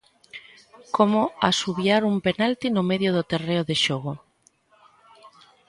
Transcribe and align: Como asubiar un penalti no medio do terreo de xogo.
Como 0.95 1.21
asubiar 1.49 2.01
un 2.11 2.17
penalti 2.27 2.67
no 2.71 2.83
medio 2.91 3.09
do 3.13 3.27
terreo 3.31 3.63
de 3.69 3.75
xogo. 3.83 4.13